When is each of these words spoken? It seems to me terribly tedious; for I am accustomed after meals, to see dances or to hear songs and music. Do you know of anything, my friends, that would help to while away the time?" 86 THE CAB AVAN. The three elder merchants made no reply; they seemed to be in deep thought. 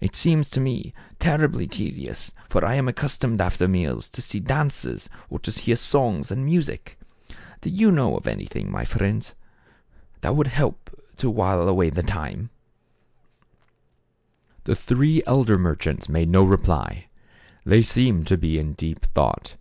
It 0.00 0.16
seems 0.16 0.50
to 0.50 0.60
me 0.60 0.92
terribly 1.20 1.68
tedious; 1.68 2.32
for 2.48 2.64
I 2.64 2.74
am 2.74 2.88
accustomed 2.88 3.40
after 3.40 3.68
meals, 3.68 4.10
to 4.10 4.20
see 4.20 4.40
dances 4.40 5.08
or 5.28 5.38
to 5.38 5.52
hear 5.52 5.76
songs 5.76 6.32
and 6.32 6.44
music. 6.44 6.98
Do 7.60 7.70
you 7.70 7.92
know 7.92 8.16
of 8.16 8.26
anything, 8.26 8.68
my 8.68 8.84
friends, 8.84 9.32
that 10.22 10.34
would 10.34 10.48
help 10.48 11.00
to 11.18 11.30
while 11.30 11.68
away 11.68 11.88
the 11.88 12.02
time?" 12.02 12.50
86 14.64 14.64
THE 14.64 14.64
CAB 14.64 14.64
AVAN. 14.64 14.64
The 14.64 14.74
three 14.74 15.22
elder 15.24 15.56
merchants 15.56 16.08
made 16.08 16.30
no 16.30 16.42
reply; 16.42 17.04
they 17.64 17.80
seemed 17.82 18.26
to 18.26 18.36
be 18.36 18.58
in 18.58 18.72
deep 18.72 19.02
thought. 19.04 19.54